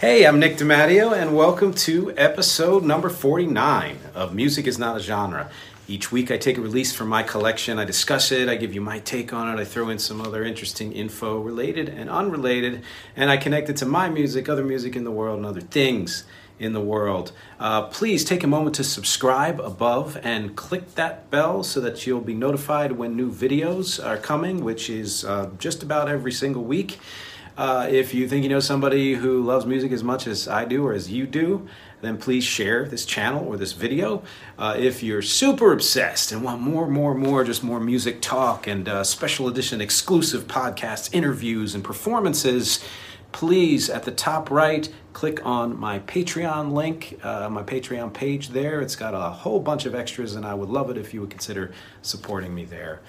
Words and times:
Hey, 0.00 0.24
I'm 0.24 0.40
Nick 0.40 0.56
DiMatteo, 0.56 1.12
and 1.12 1.36
welcome 1.36 1.74
to 1.74 2.14
episode 2.16 2.84
number 2.84 3.10
49 3.10 3.98
of 4.14 4.34
Music 4.34 4.66
is 4.66 4.78
Not 4.78 4.96
a 4.96 5.00
Genre. 5.00 5.50
Each 5.88 6.10
week, 6.10 6.30
I 6.30 6.38
take 6.38 6.56
a 6.56 6.62
release 6.62 6.90
from 6.90 7.08
my 7.08 7.22
collection, 7.22 7.78
I 7.78 7.84
discuss 7.84 8.32
it, 8.32 8.48
I 8.48 8.56
give 8.56 8.74
you 8.74 8.80
my 8.80 9.00
take 9.00 9.34
on 9.34 9.52
it, 9.52 9.60
I 9.60 9.66
throw 9.66 9.90
in 9.90 9.98
some 9.98 10.22
other 10.22 10.42
interesting 10.42 10.94
info 10.94 11.38
related 11.40 11.90
and 11.90 12.08
unrelated, 12.08 12.82
and 13.14 13.28
I 13.28 13.36
connect 13.36 13.68
it 13.68 13.76
to 13.76 13.84
my 13.84 14.08
music, 14.08 14.48
other 14.48 14.64
music 14.64 14.96
in 14.96 15.04
the 15.04 15.10
world, 15.10 15.36
and 15.36 15.44
other 15.44 15.60
things 15.60 16.24
in 16.58 16.72
the 16.72 16.80
world. 16.80 17.32
Uh, 17.58 17.82
please 17.82 18.24
take 18.24 18.42
a 18.42 18.46
moment 18.46 18.76
to 18.76 18.84
subscribe 18.84 19.60
above 19.60 20.18
and 20.22 20.56
click 20.56 20.94
that 20.94 21.30
bell 21.30 21.62
so 21.62 21.78
that 21.78 22.06
you'll 22.06 22.22
be 22.22 22.32
notified 22.32 22.92
when 22.92 23.16
new 23.16 23.30
videos 23.30 24.02
are 24.02 24.16
coming, 24.16 24.64
which 24.64 24.88
is 24.88 25.26
uh, 25.26 25.50
just 25.58 25.82
about 25.82 26.08
every 26.08 26.32
single 26.32 26.64
week. 26.64 26.98
Uh, 27.60 27.86
if 27.90 28.14
you 28.14 28.26
think 28.26 28.42
you 28.42 28.48
know 28.48 28.58
somebody 28.58 29.12
who 29.12 29.42
loves 29.42 29.66
music 29.66 29.92
as 29.92 30.02
much 30.02 30.26
as 30.26 30.48
I 30.48 30.64
do 30.64 30.86
or 30.86 30.94
as 30.94 31.12
you 31.12 31.26
do, 31.26 31.68
then 32.00 32.16
please 32.16 32.42
share 32.42 32.86
this 32.86 33.04
channel 33.04 33.46
or 33.46 33.58
this 33.58 33.72
video. 33.72 34.22
Uh, 34.58 34.76
if 34.78 35.02
you're 35.02 35.20
super 35.20 35.70
obsessed 35.70 36.32
and 36.32 36.42
want 36.42 36.62
more, 36.62 36.88
more, 36.88 37.14
more, 37.14 37.44
just 37.44 37.62
more 37.62 37.78
music 37.78 38.22
talk 38.22 38.66
and 38.66 38.88
uh, 38.88 39.04
special 39.04 39.46
edition 39.46 39.82
exclusive 39.82 40.46
podcasts, 40.46 41.12
interviews, 41.12 41.74
and 41.74 41.84
performances, 41.84 42.82
please 43.30 43.90
at 43.90 44.04
the 44.04 44.10
top 44.10 44.50
right 44.50 44.90
click 45.12 45.44
on 45.44 45.78
my 45.78 45.98
Patreon 45.98 46.72
link, 46.72 47.20
uh, 47.22 47.50
my 47.50 47.62
Patreon 47.62 48.14
page 48.14 48.48
there. 48.48 48.80
It's 48.80 48.96
got 48.96 49.12
a 49.12 49.28
whole 49.28 49.60
bunch 49.60 49.84
of 49.84 49.94
extras, 49.94 50.34
and 50.34 50.46
I 50.46 50.54
would 50.54 50.70
love 50.70 50.88
it 50.88 50.96
if 50.96 51.12
you 51.12 51.20
would 51.20 51.30
consider 51.30 51.72
supporting 52.00 52.54
me 52.54 52.64
there. 52.64 53.02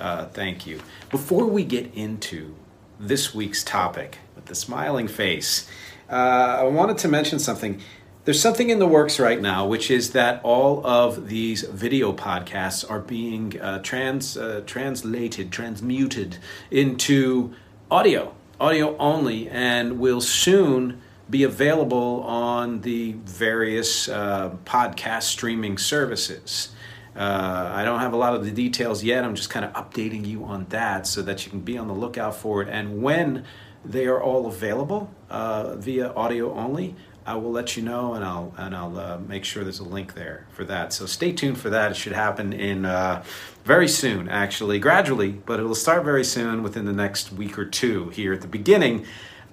Uh, 0.00 0.26
thank 0.26 0.66
you. 0.66 0.80
Before 1.12 1.46
we 1.46 1.62
get 1.62 1.94
into 1.94 2.56
this 2.98 3.34
week's 3.34 3.64
topic 3.64 4.18
with 4.34 4.46
the 4.46 4.54
smiling 4.54 5.08
face, 5.08 5.68
uh, 6.10 6.58
I 6.60 6.64
wanted 6.64 6.98
to 6.98 7.08
mention 7.08 7.38
something. 7.38 7.80
There's 8.24 8.40
something 8.40 8.70
in 8.70 8.78
the 8.78 8.86
works 8.86 9.20
right 9.20 9.40
now, 9.40 9.66
which 9.66 9.90
is 9.90 10.12
that 10.12 10.40
all 10.42 10.86
of 10.86 11.28
these 11.28 11.62
video 11.62 12.12
podcasts 12.12 12.88
are 12.90 13.00
being 13.00 13.60
uh, 13.60 13.80
trans 13.80 14.36
uh, 14.36 14.62
translated, 14.66 15.52
transmuted 15.52 16.38
into 16.70 17.54
audio, 17.90 18.34
audio 18.58 18.96
only, 18.96 19.48
and 19.50 19.98
will 19.98 20.20
soon 20.20 21.02
be 21.28 21.42
available 21.42 22.22
on 22.22 22.82
the 22.82 23.12
various 23.24 24.08
uh, 24.08 24.50
podcast 24.64 25.22
streaming 25.24 25.78
services. 25.78 26.73
Uh, 27.16 27.70
I 27.72 27.84
don't 27.84 28.00
have 28.00 28.12
a 28.12 28.16
lot 28.16 28.34
of 28.34 28.44
the 28.44 28.50
details 28.50 29.04
yet. 29.04 29.24
I'm 29.24 29.34
just 29.34 29.50
kind 29.50 29.64
of 29.64 29.72
updating 29.72 30.26
you 30.26 30.44
on 30.44 30.66
that 30.70 31.06
so 31.06 31.22
that 31.22 31.44
you 31.44 31.50
can 31.50 31.60
be 31.60 31.78
on 31.78 31.86
the 31.86 31.94
lookout 31.94 32.34
for 32.34 32.62
it. 32.62 32.68
And 32.68 33.02
when 33.02 33.44
they 33.84 34.06
are 34.06 34.20
all 34.20 34.46
available 34.46 35.10
uh, 35.30 35.76
via 35.76 36.12
audio 36.14 36.52
only, 36.54 36.96
I 37.26 37.36
will 37.36 37.52
let 37.52 37.76
you 37.76 37.82
know, 37.82 38.12
and 38.14 38.24
I'll 38.24 38.52
and 38.58 38.76
I'll 38.76 38.98
uh, 38.98 39.18
make 39.18 39.44
sure 39.46 39.62
there's 39.62 39.78
a 39.78 39.84
link 39.84 40.12
there 40.14 40.46
for 40.50 40.64
that. 40.64 40.92
So 40.92 41.06
stay 41.06 41.32
tuned 41.32 41.58
for 41.58 41.70
that. 41.70 41.92
It 41.92 41.96
should 41.96 42.12
happen 42.12 42.52
in 42.52 42.84
uh, 42.84 43.24
very 43.64 43.88
soon, 43.88 44.28
actually, 44.28 44.78
gradually, 44.78 45.30
but 45.32 45.58
it 45.58 45.62
will 45.62 45.74
start 45.74 46.04
very 46.04 46.24
soon, 46.24 46.62
within 46.62 46.84
the 46.84 46.92
next 46.92 47.32
week 47.32 47.58
or 47.58 47.64
two, 47.64 48.10
here 48.10 48.34
at 48.34 48.42
the 48.42 48.46
beginning 48.46 49.06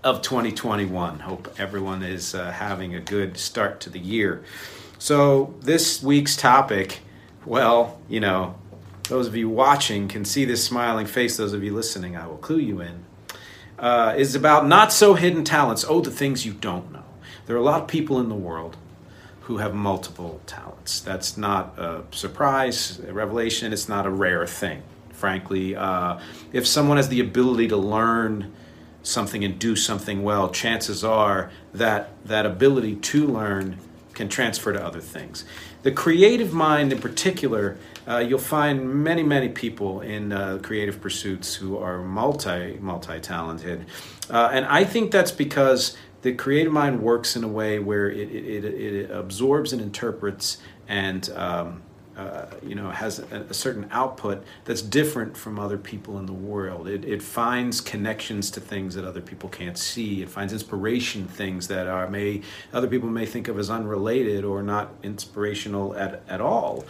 of 0.04 0.22
2021. 0.22 1.20
Hope 1.20 1.54
everyone 1.58 2.04
is 2.04 2.36
uh, 2.36 2.52
having 2.52 2.94
a 2.94 3.00
good 3.00 3.38
start 3.38 3.80
to 3.82 3.90
the 3.90 4.00
year. 4.00 4.44
So 4.98 5.54
this 5.62 6.04
week's 6.04 6.36
topic 6.36 7.00
well, 7.46 8.00
you 8.08 8.20
know, 8.20 8.56
those 9.10 9.28
of 9.28 9.36
you 9.36 9.50
watching 9.50 10.08
can 10.08 10.26
see 10.26 10.46
this 10.46 10.64
smiling 10.64 11.06
face. 11.06 11.38
Those 11.38 11.54
of 11.54 11.64
you 11.64 11.74
listening, 11.74 12.16
I 12.16 12.28
will 12.28 12.38
clue 12.38 12.60
you 12.60 12.82
in. 12.82 13.06
Uh, 13.78 14.14
is 14.16 14.36
about 14.36 14.68
not 14.68 14.94
so 14.94 15.16
hidden 15.16 15.44
talents. 15.44 15.84
Oh, 15.88 16.02
the 16.02 16.12
things 16.12 16.46
you 16.46 16.54
don't 16.54 16.92
know. 16.92 17.04
There 17.46 17.56
are 17.56 17.60
a 17.60 17.64
lot 17.64 17.82
of 17.82 17.88
people 17.88 18.20
in 18.20 18.30
the 18.30 18.36
world 18.36 18.78
who 19.42 19.58
have 19.58 19.74
multiple 19.74 20.40
talents. 20.46 21.02
That's 21.02 21.36
not 21.36 21.78
a 21.78 22.04
surprise, 22.12 23.00
a 23.00 23.12
revelation. 23.12 23.74
It's 23.74 23.90
not 23.90 24.06
a 24.06 24.10
rare 24.10 24.46
thing, 24.46 24.84
frankly. 25.12 25.76
Uh, 25.76 26.20
if 26.54 26.68
someone 26.68 26.98
has 26.98 27.10
the 27.10 27.20
ability 27.20 27.68
to 27.70 27.78
learn 27.78 28.54
something 29.04 29.44
and 29.44 29.58
do 29.58 29.76
something 29.76 30.22
well, 30.22 30.50
chances 30.52 31.04
are 31.04 31.52
that 31.74 32.12
that 32.24 32.46
ability 32.46 32.96
to 32.98 33.26
learn 33.26 33.78
can 34.14 34.30
transfer 34.30 34.74
to 34.74 34.84
other 34.84 35.02
things. 35.02 35.46
The 35.84 35.92
creative 35.92 36.54
mind, 36.54 36.92
in 36.94 37.00
particular, 37.00 37.78
uh, 38.08 38.18
you'll 38.18 38.40
find 38.40 39.04
many, 39.04 39.24
many 39.24 39.50
people 39.50 40.02
in 40.02 40.32
uh, 40.32 40.60
creative 40.62 41.02
pursuits 41.02 41.56
who 41.56 41.78
are 41.78 42.02
multi, 42.02 42.78
multi 42.80 43.20
talented. 43.20 43.86
Uh, 44.30 44.50
and 44.52 44.66
I 44.66 44.84
think 44.84 45.12
that's 45.12 45.32
because 45.32 45.98
the 46.22 46.34
creative 46.34 46.72
mind 46.72 47.02
works 47.02 47.36
in 47.36 47.44
a 47.44 47.48
way 47.48 47.80
where 47.80 48.10
it, 48.10 48.30
it, 48.30 48.66
it, 48.66 48.74
it 48.74 49.12
absorbs 49.12 49.74
and 49.74 49.82
interprets 49.82 50.58
and 50.88 51.30
um, 51.32 51.82
uh, 52.18 52.46
you 52.62 52.76
know 52.76 52.90
has 52.90 53.20
a, 53.20 53.46
a, 53.50 53.54
certain 53.54 53.88
output 53.92 54.44
that's 54.66 54.82
different 54.82 55.38
from 55.38 55.58
other 55.58 55.78
people 55.78 56.20
in 56.20 56.26
the 56.26 56.34
world. 56.34 56.88
It, 56.88 57.06
it 57.06 57.22
finds 57.22 57.80
connections 57.80 58.52
to 58.52 58.60
things 58.60 58.96
that 58.96 59.06
other 59.06 59.22
people 59.22 59.50
can't 59.50 59.78
see. 59.78 60.22
It 60.22 60.30
finds 60.30 60.52
inspiration 60.52 61.26
things 61.26 61.68
that 61.70 61.88
are 61.88 62.10
may 62.10 62.42
other 62.74 62.88
people 62.88 63.10
may 63.10 63.26
think 63.26 63.48
of 63.48 63.58
as 63.58 63.70
unrelated 63.70 64.44
or 64.44 64.62
not 64.62 64.92
inspirational 65.04 65.96
at, 65.96 66.22
at 66.28 66.42
all. 66.42 66.84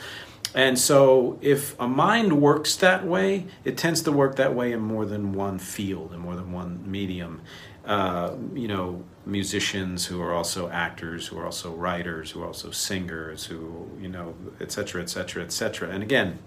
And 0.54 0.78
so, 0.78 1.38
if 1.42 1.80
a 1.80 1.88
mind 1.88 2.42
works 2.42 2.76
that 2.78 3.06
way, 3.06 3.46
it 3.64 3.78
tends 3.78 4.02
to 4.04 4.12
work 4.12 4.36
that 4.36 4.54
way 4.54 4.74
in 4.74 4.82
more 4.82 5.06
than 5.06 5.34
one 5.34 5.60
field, 5.60 6.14
in 6.14 6.20
more 6.20 6.36
than 6.36 6.52
one 6.52 6.84
medium. 6.90 7.42
Uh, 7.86 8.36
you 8.54 8.68
know, 8.68 9.04
musicians 9.26 10.06
who 10.06 10.22
are 10.22 10.34
also 10.34 10.70
actors, 10.70 11.28
who 11.28 11.38
are 11.40 11.46
also 11.46 11.74
writers, 11.74 12.32
who 12.32 12.44
are 12.44 12.48
also 12.48 12.70
singers, 12.70 13.46
who, 13.46 13.90
you 14.00 14.08
know, 14.08 14.36
et 14.60 14.72
cetera, 14.72 15.02
et 15.02 15.10
cetera, 15.10 15.42
et 15.42 15.52
cetera. 15.52 15.90
And 15.90 16.04
again, 16.04 16.40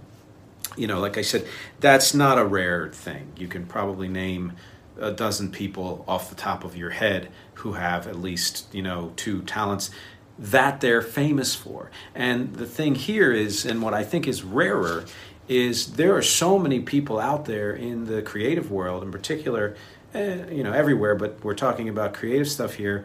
you 0.76 0.86
know, 0.86 1.00
like 1.00 1.18
I 1.18 1.22
said, 1.22 1.46
that's 1.80 2.14
not 2.14 2.38
a 2.38 2.44
rare 2.44 2.90
thing. 2.90 3.32
You 3.36 3.48
can 3.48 3.66
probably 3.66 4.08
name 4.08 4.52
a 5.00 5.10
dozen 5.10 5.50
people 5.50 6.04
off 6.06 6.28
the 6.28 6.36
top 6.36 6.62
of 6.62 6.76
your 6.76 6.90
head 6.90 7.28
who 7.54 7.72
have 7.72 8.06
at 8.06 8.16
least, 8.16 8.72
you 8.72 8.82
know, 8.82 9.12
two 9.16 9.42
talents 9.42 9.90
that 10.38 10.80
they're 10.80 11.02
famous 11.02 11.54
for. 11.54 11.90
And 12.14 12.54
the 12.54 12.66
thing 12.66 12.94
here 12.94 13.32
is, 13.32 13.64
and 13.64 13.82
what 13.82 13.94
I 13.94 14.02
think 14.04 14.26
is 14.26 14.42
rarer, 14.42 15.04
is 15.48 15.94
there 15.94 16.16
are 16.16 16.22
so 16.22 16.58
many 16.58 16.80
people 16.80 17.18
out 17.18 17.44
there 17.44 17.72
in 17.72 18.06
the 18.06 18.22
creative 18.22 18.70
world, 18.70 19.02
in 19.02 19.12
particular, 19.12 19.76
eh, 20.14 20.50
you 20.50 20.62
know, 20.62 20.72
everywhere, 20.72 21.14
but 21.14 21.42
we're 21.44 21.54
talking 21.54 21.88
about 21.88 22.14
creative 22.14 22.48
stuff 22.48 22.74
here, 22.74 23.04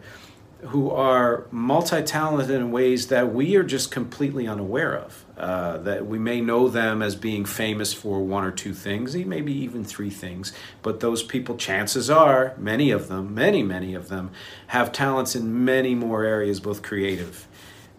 who 0.68 0.90
are 0.90 1.46
multi-talented 1.50 2.50
in 2.50 2.70
ways 2.70 3.08
that 3.08 3.32
we 3.32 3.56
are 3.56 3.62
just 3.62 3.90
completely 3.90 4.46
unaware 4.46 4.96
of. 4.96 5.24
Uh, 5.36 5.78
that 5.78 6.06
we 6.06 6.18
may 6.18 6.40
know 6.40 6.68
them 6.68 7.00
as 7.00 7.16
being 7.16 7.46
famous 7.46 7.94
for 7.94 8.20
one 8.20 8.44
or 8.44 8.50
two 8.50 8.74
things, 8.74 9.16
maybe 9.16 9.52
even 9.52 9.82
three 9.82 10.10
things, 10.10 10.52
but 10.82 11.00
those 11.00 11.22
people, 11.22 11.56
chances 11.56 12.10
are, 12.10 12.54
many 12.58 12.90
of 12.90 13.08
them, 13.08 13.34
many, 13.34 13.62
many 13.62 13.94
of 13.94 14.08
them, 14.08 14.30
have 14.66 14.92
talents 14.92 15.34
in 15.34 15.64
many 15.64 15.94
more 15.94 16.24
areas, 16.24 16.60
both 16.60 16.82
creative 16.82 17.48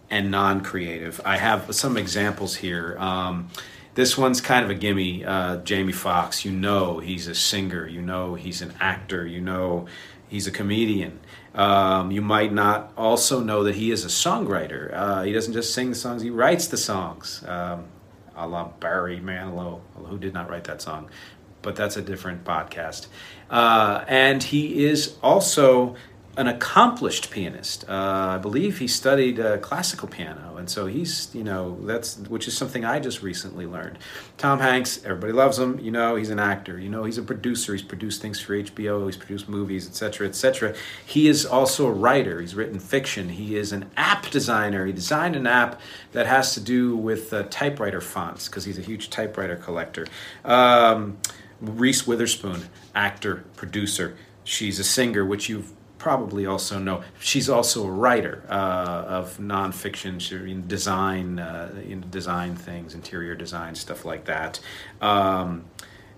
and 0.10 0.30
non-creative. 0.30 1.20
I 1.26 1.38
have 1.38 1.74
some 1.74 1.98
examples 1.98 2.58
here. 2.58 2.96
Um, 3.00 3.50
this 3.96 4.18
one's 4.18 4.40
kind 4.40 4.64
of 4.64 4.70
a 4.70 4.76
gimme. 4.76 5.26
Uh, 5.26 5.58
Jamie 5.58 5.94
Foxx, 5.94 6.46
you 6.46 6.52
know 6.52 7.00
he's 7.00 7.28
a 7.28 7.34
singer, 7.34 7.88
you 7.88 8.02
know 8.02 8.36
he's 8.36 8.62
an 8.62 8.74
actor, 8.80 9.26
you 9.26 9.42
know 9.42 9.88
He's 10.32 10.48
a 10.48 10.52
comedian. 10.52 11.20
Um, 11.54 12.12
you 12.12 12.22
might 12.22 12.54
not 12.54 12.94
also 12.96 13.42
know 13.42 13.64
that 13.64 13.76
he 13.76 13.92
is 13.92 14.06
a 14.06 14.08
songwriter. 14.08 14.94
Uh, 14.94 15.24
he 15.24 15.34
doesn't 15.34 15.54
just 15.54 15.74
sing 15.74 15.90
the 15.90 15.96
songs; 15.96 16.22
he 16.22 16.30
writes 16.30 16.68
the 16.68 16.78
songs. 16.78 17.44
Um, 17.46 17.86
a 18.36 18.48
la 18.48 18.68
Barry 18.80 19.20
Manilow, 19.20 19.82
who 20.06 20.18
did 20.18 20.34
not 20.34 20.50
write 20.50 20.64
that 20.66 20.82
song, 20.82 21.10
but 21.62 21.76
that's 21.76 21.98
a 21.98 22.02
different 22.02 22.44
podcast. 22.44 23.08
Uh, 23.50 24.04
and 24.08 24.42
he 24.42 24.86
is 24.86 25.16
also 25.22 25.96
an 26.38 26.48
accomplished 26.48 27.30
pianist. 27.30 27.84
Uh, 27.90 28.36
I 28.36 28.38
believe 28.38 28.80
he 28.80 28.88
studied 28.88 29.40
uh, 29.40 29.58
classical 29.58 30.08
piano, 30.08 30.56
and 30.56 30.70
so 30.70 30.86
he's 30.86 31.30
you 31.34 31.44
know 31.44 31.78
that's 31.82 32.18
which 32.18 32.48
is 32.48 32.56
something 32.56 32.86
I 32.86 33.00
just 33.00 33.22
recently 33.22 33.66
learned. 33.66 34.00
Tom 34.38 34.60
Hanks, 34.60 35.04
everybody 35.04 35.34
loves 35.34 35.60
him. 35.60 35.78
You 35.80 35.92
know 35.92 36.16
he's 36.16 36.30
an 36.30 36.40
actor. 36.40 36.80
You 36.80 36.90
know 36.90 37.04
he's 37.04 37.18
a 37.18 37.22
producer. 37.24 37.74
He's 37.74 37.82
produced 37.82 38.22
things 38.22 38.40
for 38.40 38.54
HBO. 38.54 39.06
He's 39.06 39.18
produced 39.18 39.50
movies, 39.50 39.88
etc., 39.88 40.28
etc. 40.28 40.74
He 41.06 41.28
is 41.28 41.46
also 41.46 41.88
a 41.88 41.92
writer. 41.92 42.40
He's 42.40 42.56
written 42.56 42.80
fiction. 42.80 43.30
He 43.30 43.58
is 43.58 43.74
an 43.74 43.90
app 43.98 44.30
designer. 44.30 44.86
He 44.86 44.94
designed 44.94 45.36
an 45.36 45.48
app 45.48 45.82
that 46.14 46.28
has 46.28 46.54
to 46.54 46.62
do 46.62 46.96
with 46.96 47.34
uh, 47.34 47.44
typewriter 47.50 48.00
fonts 48.00 48.48
because 48.48 48.64
he's 48.64 48.78
a 48.78 48.82
huge 48.82 49.10
typewriter 49.10 49.58
collector. 49.58 50.08
Um, 50.46 51.18
Reese 51.60 52.08
Witherspoon, 52.08 52.70
actor, 52.96 53.44
producer. 53.56 54.16
She's 54.44 54.80
a 54.80 54.84
singer, 54.84 55.24
which 55.24 55.48
you've 55.50 55.72
probably 56.02 56.48
also 56.48 56.80
know. 56.80 57.04
She's 57.20 57.48
also 57.48 57.86
a 57.86 57.92
writer 57.92 58.44
uh, 58.50 59.20
of 59.20 59.38
nonfiction, 59.38 60.20
she, 60.20 60.36
in 60.36 60.68
design, 60.68 61.38
uh, 61.38 61.80
in 61.88 62.10
design 62.10 62.56
things, 62.56 62.96
interior 62.96 63.36
design, 63.36 63.76
stuff 63.76 64.04
like 64.04 64.26
that. 64.26 64.60
Um, 65.00 65.66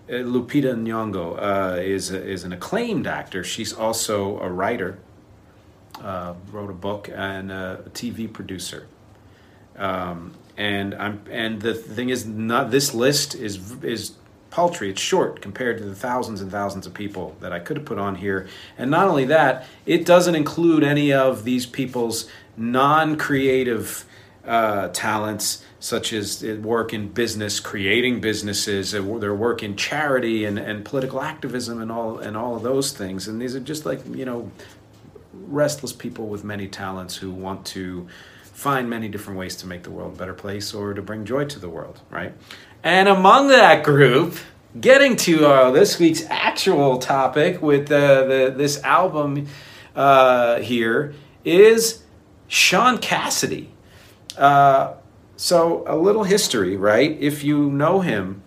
uh, 0.08 0.12
Lupita 0.32 0.74
Nyong'o 0.74 1.26
uh, 1.36 1.80
is 1.80 2.10
is 2.10 2.44
an 2.44 2.52
acclaimed 2.54 3.06
actor. 3.06 3.44
She's 3.44 3.74
also 3.74 4.40
a 4.40 4.48
writer. 4.48 4.98
Uh, 6.00 6.34
wrote 6.50 6.70
a 6.70 6.80
book 6.88 7.08
and 7.14 7.52
a 7.52 7.84
TV 7.92 8.30
producer. 8.32 8.88
Um, 9.76 10.34
and 10.56 10.94
I'm 10.94 11.22
and 11.30 11.60
the 11.60 11.74
thing 11.74 12.08
is, 12.08 12.26
not 12.26 12.70
this 12.70 12.94
list 12.94 13.34
is 13.34 13.54
is 13.82 14.12
paltry. 14.54 14.88
It's 14.88 15.00
short 15.00 15.40
compared 15.40 15.78
to 15.78 15.84
the 15.84 15.96
thousands 15.96 16.40
and 16.40 16.48
thousands 16.48 16.86
of 16.86 16.94
people 16.94 17.34
that 17.40 17.52
I 17.52 17.58
could 17.58 17.76
have 17.76 17.84
put 17.84 17.98
on 17.98 18.14
here. 18.14 18.46
And 18.78 18.88
not 18.88 19.08
only 19.08 19.24
that, 19.24 19.66
it 19.84 20.06
doesn't 20.06 20.36
include 20.36 20.84
any 20.84 21.12
of 21.12 21.42
these 21.42 21.66
people's 21.66 22.30
non 22.56 23.16
creative 23.16 24.04
uh, 24.46 24.88
talents, 24.88 25.64
such 25.80 26.12
as 26.12 26.44
work 26.44 26.94
in 26.94 27.08
business, 27.08 27.58
creating 27.58 28.20
businesses, 28.20 28.92
their 28.92 29.34
work 29.34 29.64
in 29.64 29.74
charity 29.74 30.44
and, 30.44 30.56
and 30.56 30.84
political 30.84 31.20
activism, 31.20 31.82
and 31.82 31.90
all 31.90 32.18
and 32.18 32.36
all 32.36 32.54
of 32.54 32.62
those 32.62 32.92
things. 32.92 33.26
And 33.26 33.42
these 33.42 33.56
are 33.56 33.60
just 33.60 33.84
like 33.84 34.06
you 34.14 34.24
know, 34.24 34.52
restless 35.32 35.92
people 35.92 36.28
with 36.28 36.44
many 36.44 36.68
talents 36.68 37.16
who 37.16 37.32
want 37.32 37.66
to 37.66 38.06
find 38.44 38.88
many 38.88 39.08
different 39.08 39.36
ways 39.36 39.56
to 39.56 39.66
make 39.66 39.82
the 39.82 39.90
world 39.90 40.14
a 40.14 40.16
better 40.16 40.32
place 40.32 40.72
or 40.72 40.94
to 40.94 41.02
bring 41.02 41.24
joy 41.24 41.44
to 41.44 41.58
the 41.58 41.68
world, 41.68 42.00
right? 42.08 42.32
And 42.84 43.08
among 43.08 43.48
that 43.48 43.82
group, 43.82 44.36
getting 44.78 45.16
to 45.16 45.46
uh, 45.46 45.70
this 45.70 45.98
week's 45.98 46.22
actual 46.28 46.98
topic 46.98 47.62
with 47.62 47.90
uh, 47.90 48.24
the, 48.24 48.54
this 48.54 48.82
album 48.84 49.46
uh, 49.96 50.60
here 50.60 51.14
is 51.46 52.02
Shaun 52.46 52.98
Cassidy. 52.98 53.70
Uh, 54.36 54.96
so, 55.34 55.82
a 55.86 55.96
little 55.96 56.24
history, 56.24 56.76
right? 56.76 57.16
If 57.18 57.42
you 57.42 57.70
know 57.70 58.00
him 58.00 58.42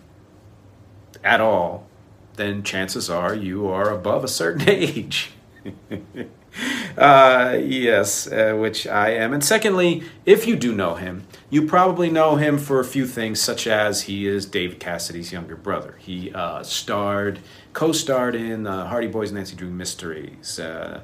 at 1.24 1.40
all, 1.40 1.88
then 2.36 2.62
chances 2.62 3.10
are 3.10 3.34
you 3.34 3.66
are 3.66 3.90
above 3.90 4.22
a 4.22 4.28
certain 4.28 4.68
age. 4.68 5.32
Uh, 6.98 7.56
yes, 7.62 8.26
uh, 8.26 8.56
which 8.58 8.84
I 8.84 9.10
am. 9.10 9.32
And 9.32 9.44
secondly, 9.44 10.02
if 10.26 10.48
you 10.48 10.56
do 10.56 10.74
know 10.74 10.96
him, 10.96 11.28
you 11.48 11.64
probably 11.64 12.10
know 12.10 12.34
him 12.34 12.58
for 12.58 12.80
a 12.80 12.84
few 12.84 13.06
things, 13.06 13.40
such 13.40 13.68
as 13.68 14.02
he 14.02 14.26
is 14.26 14.44
David 14.46 14.80
Cassidy's 14.80 15.30
younger 15.30 15.54
brother. 15.54 15.94
He 16.00 16.32
uh, 16.32 16.64
starred, 16.64 17.38
co 17.72 17.92
starred 17.92 18.34
in 18.34 18.66
uh, 18.66 18.88
Hardy 18.88 19.06
Boys 19.06 19.30
and 19.30 19.38
Nancy 19.38 19.54
Drew 19.54 19.70
Mysteries 19.70 20.58
uh, 20.58 21.02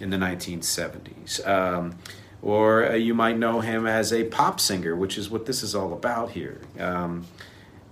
in 0.00 0.08
the 0.08 0.16
1970s. 0.16 1.46
Um, 1.46 1.98
or 2.40 2.90
uh, 2.90 2.94
you 2.94 3.12
might 3.12 3.36
know 3.36 3.60
him 3.60 3.86
as 3.86 4.14
a 4.14 4.24
pop 4.24 4.60
singer, 4.60 4.96
which 4.96 5.18
is 5.18 5.28
what 5.28 5.44
this 5.44 5.62
is 5.62 5.74
all 5.74 5.92
about 5.92 6.30
here. 6.30 6.60
Um, 6.78 7.26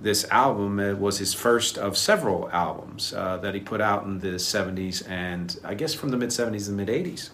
this 0.02 0.28
album 0.30 0.78
uh, 0.78 0.94
was 0.94 1.18
his 1.18 1.32
first 1.32 1.78
of 1.78 1.96
several 1.96 2.50
albums 2.50 3.12
uh, 3.12 3.36
that 3.38 3.54
he 3.54 3.60
put 3.60 3.80
out 3.80 4.04
in 4.04 4.18
the 4.18 4.34
70s 4.34 5.08
and 5.08 5.58
I 5.64 5.74
guess 5.74 5.94
from 5.94 6.10
the 6.10 6.16
mid 6.16 6.30
70s 6.30 6.68
and 6.68 6.76
mid 6.76 6.88
80s. 6.88 7.30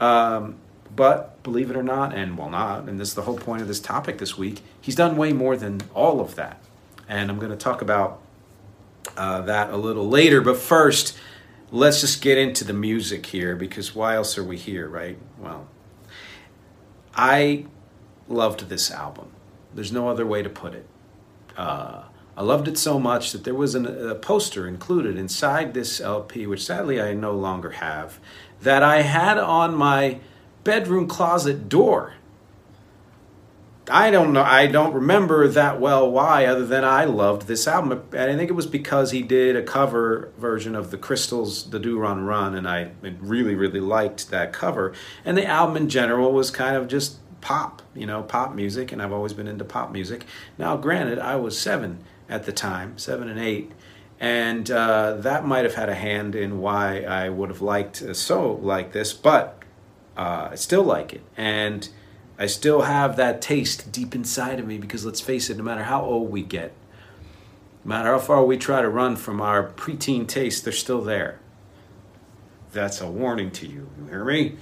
Um, 0.00 0.56
but 0.94 1.42
believe 1.42 1.70
it 1.70 1.76
or 1.76 1.82
not, 1.82 2.14
and 2.14 2.38
well, 2.38 2.50
not, 2.50 2.88
and 2.88 2.98
this 3.00 3.08
is 3.08 3.14
the 3.14 3.22
whole 3.22 3.36
point 3.36 3.62
of 3.62 3.68
this 3.68 3.80
topic 3.80 4.18
this 4.18 4.38
week, 4.38 4.60
he's 4.80 4.94
done 4.94 5.16
way 5.16 5.32
more 5.32 5.56
than 5.56 5.80
all 5.94 6.20
of 6.20 6.36
that. 6.36 6.60
And 7.08 7.30
I'm 7.30 7.38
going 7.38 7.50
to 7.50 7.56
talk 7.56 7.82
about 7.82 8.20
uh, 9.16 9.40
that 9.42 9.70
a 9.70 9.76
little 9.76 10.08
later. 10.08 10.40
But 10.40 10.56
first, 10.56 11.16
let's 11.70 12.00
just 12.00 12.22
get 12.22 12.38
into 12.38 12.64
the 12.64 12.72
music 12.72 13.26
here 13.26 13.56
because 13.56 13.94
why 13.94 14.16
else 14.16 14.38
are 14.38 14.44
we 14.44 14.56
here, 14.56 14.88
right? 14.88 15.18
Well, 15.38 15.66
I 17.14 17.66
loved 18.28 18.68
this 18.68 18.90
album. 18.90 19.32
There's 19.74 19.92
no 19.92 20.08
other 20.08 20.26
way 20.26 20.42
to 20.42 20.50
put 20.50 20.74
it. 20.74 20.86
Uh, 21.56 22.02
I 22.36 22.42
loved 22.42 22.68
it 22.68 22.76
so 22.76 22.98
much 22.98 23.32
that 23.32 23.44
there 23.44 23.54
was 23.54 23.74
an, 23.74 23.86
a 23.86 24.14
poster 24.14 24.68
included 24.68 25.16
inside 25.16 25.72
this 25.72 26.00
LP, 26.00 26.46
which 26.46 26.64
sadly 26.64 27.00
I 27.00 27.14
no 27.14 27.32
longer 27.32 27.70
have, 27.70 28.20
that 28.60 28.82
I 28.82 29.02
had 29.02 29.38
on 29.38 29.74
my 29.74 30.20
bedroom 30.62 31.08
closet 31.08 31.68
door. 31.68 32.14
I 33.88 34.10
don't 34.10 34.32
know. 34.32 34.42
I 34.42 34.66
don't 34.66 34.92
remember 34.92 35.46
that 35.46 35.80
well 35.80 36.10
why, 36.10 36.44
other 36.44 36.66
than 36.66 36.84
I 36.84 37.04
loved 37.04 37.46
this 37.46 37.68
album, 37.68 38.02
and 38.12 38.30
I 38.30 38.36
think 38.36 38.50
it 38.50 38.54
was 38.54 38.66
because 38.66 39.12
he 39.12 39.22
did 39.22 39.54
a 39.54 39.62
cover 39.62 40.32
version 40.36 40.74
of 40.74 40.90
the 40.90 40.98
Crystals' 40.98 41.62
"Da 41.62 41.78
Doo 41.78 41.96
Ron 41.96 42.24
Ron," 42.24 42.56
and 42.56 42.68
I 42.68 42.90
really, 43.00 43.54
really 43.54 43.78
liked 43.78 44.30
that 44.30 44.52
cover. 44.52 44.92
And 45.24 45.38
the 45.38 45.46
album 45.46 45.76
in 45.76 45.88
general 45.88 46.32
was 46.32 46.50
kind 46.50 46.76
of 46.76 46.88
just 46.88 47.18
pop, 47.46 47.80
you 47.94 48.06
know, 48.06 48.24
pop 48.24 48.56
music, 48.56 48.90
and 48.90 49.00
I've 49.00 49.12
always 49.12 49.32
been 49.32 49.46
into 49.46 49.64
pop 49.64 49.92
music. 49.92 50.24
Now, 50.58 50.76
granted, 50.76 51.20
I 51.20 51.36
was 51.36 51.56
seven 51.56 52.02
at 52.28 52.44
the 52.44 52.50
time, 52.50 52.98
seven 52.98 53.28
and 53.28 53.38
eight, 53.38 53.70
and 54.18 54.68
uh, 54.68 55.14
that 55.18 55.46
might 55.46 55.62
have 55.62 55.76
had 55.76 55.88
a 55.88 55.94
hand 55.94 56.34
in 56.34 56.58
why 56.58 57.02
I 57.02 57.28
would 57.28 57.48
have 57.48 57.62
liked 57.62 58.16
so 58.16 58.54
like 58.54 58.90
this, 58.90 59.12
but 59.12 59.62
uh, 60.16 60.48
I 60.50 60.54
still 60.56 60.82
like 60.82 61.12
it, 61.12 61.22
and 61.36 61.88
I 62.36 62.46
still 62.46 62.82
have 62.82 63.14
that 63.14 63.40
taste 63.40 63.92
deep 63.92 64.16
inside 64.16 64.58
of 64.58 64.66
me 64.66 64.76
because 64.76 65.06
let's 65.06 65.20
face 65.20 65.48
it, 65.48 65.56
no 65.56 65.62
matter 65.62 65.84
how 65.84 66.02
old 66.02 66.32
we 66.32 66.42
get, 66.42 66.72
no 67.84 67.90
matter 67.90 68.10
how 68.10 68.18
far 68.18 68.44
we 68.44 68.56
try 68.56 68.82
to 68.82 68.88
run 68.88 69.14
from 69.14 69.40
our 69.40 69.70
preteen 69.70 70.26
tastes, 70.26 70.62
they're 70.62 70.72
still 70.72 71.00
there. 71.00 71.38
That's 72.72 73.00
a 73.00 73.08
warning 73.08 73.52
to 73.52 73.68
you. 73.68 73.88
You 74.00 74.06
hear 74.08 74.24
me? 74.24 74.56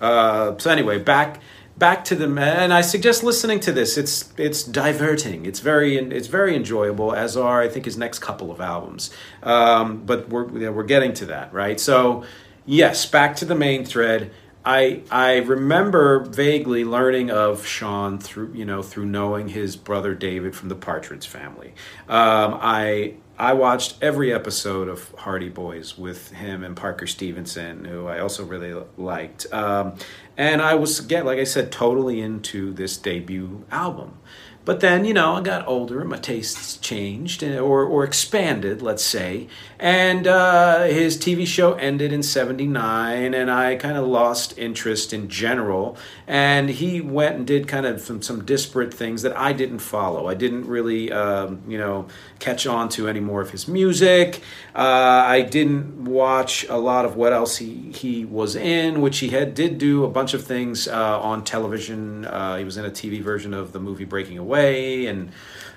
Uh, 0.00 0.58
so 0.58 0.72
anyway, 0.72 0.98
back 0.98 1.40
back 1.76 2.04
to 2.06 2.14
the 2.14 2.26
and 2.40 2.72
I 2.72 2.80
suggest 2.80 3.22
listening 3.22 3.60
to 3.60 3.72
this. 3.72 3.96
It's 3.96 4.32
it's 4.36 4.62
diverting. 4.62 5.46
It's 5.46 5.60
very 5.60 5.96
it's 5.96 6.28
very 6.28 6.54
enjoyable, 6.54 7.12
as 7.12 7.36
are 7.36 7.60
I 7.62 7.68
think 7.68 7.84
his 7.84 7.96
next 7.96 8.20
couple 8.20 8.50
of 8.50 8.60
albums. 8.60 9.10
Um, 9.42 10.04
but 10.04 10.28
we're 10.28 10.70
we're 10.70 10.84
getting 10.84 11.12
to 11.14 11.26
that 11.26 11.52
right. 11.52 11.78
So 11.80 12.24
yes, 12.66 13.06
back 13.06 13.36
to 13.36 13.44
the 13.44 13.54
main 13.54 13.84
thread. 13.84 14.30
I 14.64 15.02
I 15.10 15.38
remember 15.38 16.20
vaguely 16.20 16.84
learning 16.84 17.30
of 17.30 17.66
shaun 17.66 18.18
through 18.18 18.52
you 18.54 18.64
know 18.64 18.82
through 18.82 19.06
knowing 19.06 19.48
his 19.48 19.76
brother 19.76 20.14
David 20.14 20.56
from 20.56 20.68
the 20.68 20.76
Partridge 20.76 21.26
Family. 21.26 21.74
Um, 22.08 22.58
I 22.60 23.14
I 23.38 23.52
watched 23.52 23.96
every 24.00 24.32
episode 24.32 24.88
of 24.88 25.12
Hardy 25.18 25.48
Boys 25.48 25.98
with 25.98 26.30
him 26.30 26.62
and 26.62 26.76
Parker 26.76 27.06
Stevenson, 27.06 27.84
who 27.84 28.06
I 28.06 28.20
also 28.20 28.44
really 28.44 28.80
liked. 28.96 29.52
Um, 29.52 29.96
and 30.36 30.62
I 30.62 30.74
was, 30.74 31.00
again, 31.00 31.24
like 31.24 31.38
I 31.40 31.44
said, 31.44 31.72
totally 31.72 32.20
into 32.20 32.72
this 32.72 32.96
debut 32.96 33.64
album. 33.72 34.18
But 34.64 34.80
then, 34.80 35.04
you 35.04 35.12
know, 35.12 35.34
I 35.34 35.42
got 35.42 35.68
older 35.68 36.00
and 36.00 36.08
my 36.08 36.16
tastes 36.16 36.78
changed 36.78 37.42
eh, 37.42 37.58
or, 37.58 37.84
or 37.84 38.02
expanded, 38.02 38.80
let's 38.80 39.04
say. 39.04 39.46
And 39.78 40.26
uh, 40.26 40.84
his 40.84 41.18
TV 41.18 41.46
show 41.46 41.74
ended 41.74 42.12
in 42.12 42.22
79, 42.22 43.34
and 43.34 43.50
I 43.50 43.76
kind 43.76 43.98
of 43.98 44.06
lost 44.06 44.56
interest 44.56 45.12
in 45.12 45.28
general. 45.28 45.98
And 46.26 46.70
he 46.70 47.02
went 47.02 47.36
and 47.36 47.46
did 47.46 47.68
kind 47.68 47.84
of 47.84 48.00
some, 48.00 48.22
some 48.22 48.46
disparate 48.46 48.94
things 48.94 49.20
that 49.20 49.36
I 49.36 49.52
didn't 49.52 49.80
follow. 49.80 50.28
I 50.28 50.34
didn't 50.34 50.66
really, 50.66 51.12
um, 51.12 51.62
you 51.68 51.76
know, 51.76 52.06
catch 52.38 52.66
on 52.66 52.88
to 52.90 53.06
any 53.06 53.20
more 53.20 53.42
of 53.42 53.50
his 53.50 53.68
music. 53.68 54.40
Uh, 54.74 55.24
I 55.26 55.42
didn't 55.42 56.06
watch 56.06 56.64
a 56.70 56.78
lot 56.78 57.04
of 57.04 57.16
what 57.16 57.34
else 57.34 57.58
he, 57.58 57.92
he 57.92 58.24
was 58.24 58.56
in, 58.56 59.02
which 59.02 59.18
he 59.18 59.28
had 59.28 59.54
did 59.54 59.76
do 59.76 60.04
a 60.04 60.08
bunch 60.08 60.32
of 60.32 60.42
things 60.42 60.88
uh, 60.88 61.20
on 61.20 61.44
television. 61.44 62.24
Uh, 62.24 62.56
he 62.56 62.64
was 62.64 62.78
in 62.78 62.86
a 62.86 62.90
TV 62.90 63.20
version 63.20 63.52
of 63.52 63.72
the 63.72 63.80
movie 63.80 64.06
Breaking 64.06 64.38
Away 64.38 64.53
and 64.54 65.30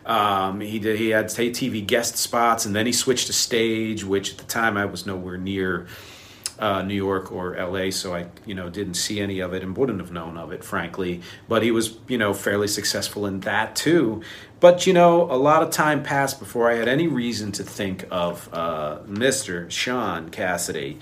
um, 0.07 0.61
he 0.61 0.79
did, 0.79 0.97
he 0.97 1.09
had 1.09 1.25
TV 1.25 1.85
guest 1.85 2.15
spots, 2.15 2.65
and 2.65 2.73
then 2.73 2.85
he 2.85 2.93
switched 2.93 3.27
to 3.27 3.33
stage, 3.33 4.05
which 4.05 4.31
at 4.31 4.37
the 4.37 4.45
time 4.45 4.77
I 4.77 4.85
was 4.85 5.05
nowhere 5.05 5.37
near 5.37 5.87
uh, 6.59 6.81
New 6.81 6.95
York 6.95 7.31
or 7.31 7.55
L.A., 7.55 7.91
so 7.91 8.15
I 8.15 8.27
you 8.45 8.55
know 8.55 8.69
didn't 8.69 8.95
see 8.95 9.19
any 9.19 9.39
of 9.41 9.53
it 9.53 9.63
and 9.63 9.75
wouldn't 9.75 9.99
have 9.99 10.11
known 10.11 10.37
of 10.37 10.51
it, 10.51 10.63
frankly. 10.63 11.21
But 11.49 11.61
he 11.61 11.71
was 11.71 11.97
you 12.07 12.17
know 12.17 12.33
fairly 12.33 12.69
successful 12.69 13.25
in 13.25 13.41
that 13.41 13.75
too. 13.75 14.21
But 14.59 14.87
you 14.87 14.93
know, 14.93 15.23
a 15.23 15.35
lot 15.37 15.61
of 15.61 15.71
time 15.71 16.03
passed 16.03 16.39
before 16.39 16.71
I 16.71 16.75
had 16.75 16.87
any 16.87 17.07
reason 17.07 17.51
to 17.53 17.63
think 17.63 18.05
of 18.09 18.49
uh, 18.53 18.99
Mr. 19.07 19.69
Shaun 19.69 20.29
Cassidy. 20.29 20.99